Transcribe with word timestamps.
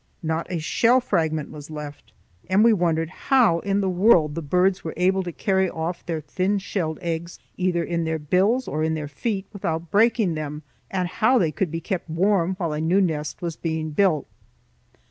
Not 0.23 0.51
a 0.51 0.57
shell 0.57 0.99
fragment 0.99 1.51
was 1.51 1.69
left, 1.69 2.11
and 2.49 2.63
we 2.63 2.73
wondered 2.73 3.11
how 3.29 3.59
in 3.59 3.81
the 3.81 3.87
world 3.87 4.33
the 4.33 4.41
birds 4.41 4.83
were 4.83 4.95
able 4.97 5.21
to 5.21 5.31
carry 5.31 5.69
off 5.69 6.03
their 6.07 6.21
thin 6.21 6.57
shelled 6.57 6.97
eggs 7.03 7.37
either 7.55 7.83
in 7.83 8.03
their 8.03 8.17
bills 8.17 8.67
or 8.67 8.83
in 8.83 8.95
their 8.95 9.07
feet 9.07 9.45
without 9.53 9.91
breaking 9.91 10.33
them, 10.33 10.63
and 10.89 11.07
how 11.07 11.37
they 11.37 11.51
could 11.51 11.69
be 11.69 11.81
kept 11.81 12.09
warm 12.09 12.55
while 12.55 12.73
a 12.73 12.81
new 12.81 12.99
nest 12.99 13.43
was 13.43 13.55
being 13.55 13.91
built. 13.91 14.25